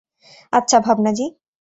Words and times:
আচ্ছা, 0.53 0.77
ভাবনা 0.79 1.11
জি। 1.13 1.25